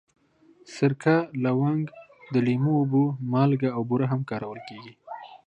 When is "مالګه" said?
3.31-3.69